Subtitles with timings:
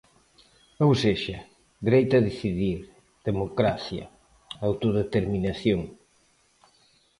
[0.85, 1.37] Ou sexa,
[1.85, 2.79] dereito a decidir,
[3.29, 4.05] democracia,
[4.67, 5.81] autodeterminación.